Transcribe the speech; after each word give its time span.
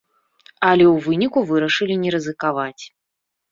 Але 0.69 0.85
ў 0.93 1.03
выніку 1.09 1.39
вырашылі 1.51 1.99
не 2.07 2.17
рызыкаваць. 2.19 2.83